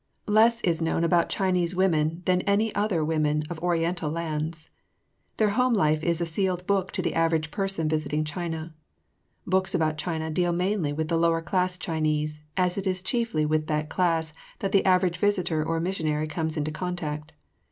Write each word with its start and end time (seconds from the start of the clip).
Less 0.25 0.61
is 0.61 0.81
known 0.81 1.03
about 1.03 1.29
Chinese 1.29 1.75
women 1.75 2.23
than 2.25 2.41
about 2.41 2.51
any 2.51 2.73
other 2.73 3.05
women 3.05 3.43
of 3.51 3.59
Oriental 3.59 4.09
lands. 4.09 4.67
Their 5.37 5.49
home 5.51 5.75
life 5.75 6.03
is 6.03 6.19
a 6.19 6.25
sealed 6.25 6.65
book 6.65 6.91
to 6.93 7.03
the 7.03 7.13
average 7.13 7.51
person 7.51 7.87
visiting 7.87 8.23
China. 8.25 8.73
Books 9.45 9.75
about 9.75 9.99
China 9.99 10.31
deal 10.31 10.53
mainly 10.53 10.91
with 10.91 11.07
the 11.07 11.17
lower 11.19 11.43
class 11.43 11.77
Chinese, 11.77 12.41
as 12.57 12.79
it 12.79 12.87
is 12.87 13.03
chiefly 13.03 13.45
with 13.45 13.67
that 13.67 13.89
class 13.91 14.33
that 14.57 14.71
the 14.71 14.85
average 14.85 15.17
visitor 15.17 15.63
or 15.63 15.79
missionary 15.79 16.25
comes 16.25 16.57
into 16.57 16.71
contact. 16.71 17.33